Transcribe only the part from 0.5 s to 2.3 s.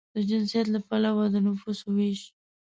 له پلوه د نفوسو وېش